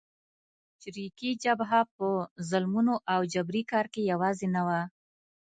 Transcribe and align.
چریکي 0.81 1.31
جبهه 1.43 1.81
په 1.95 2.07
ظلمونو 2.49 2.93
او 3.13 3.21
جبري 3.33 3.63
کار 3.71 3.85
کې 3.93 4.01
یوازې 4.11 4.47
نه 4.55 4.61
وه. 4.67 4.81